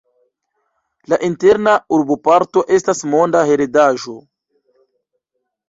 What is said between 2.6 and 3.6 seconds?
estas Monda